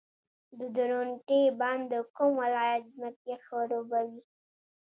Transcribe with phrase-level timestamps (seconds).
[0.59, 4.21] د درونټې بند د کوم ولایت ځمکې خړوبوي؟